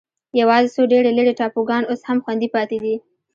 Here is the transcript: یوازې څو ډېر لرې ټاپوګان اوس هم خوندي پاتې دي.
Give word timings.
یوازې 0.39 0.69
څو 0.75 0.81
ډېر 0.91 1.03
لرې 1.17 1.33
ټاپوګان 1.39 1.83
اوس 1.87 2.01
هم 2.07 2.17
خوندي 2.23 2.47
پاتې 2.55 2.77
دي. 2.83 2.95